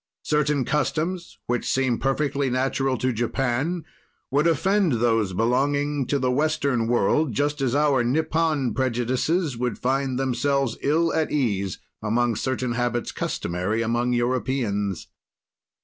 [0.23, 3.85] "Certain customs, which seem perfectly natural to Japan
[4.31, 10.17] would offend those belonging to the western world, just as our Nippon prejudices would find
[10.17, 15.05] themselves ill at ease among certain habits customary among Europeans."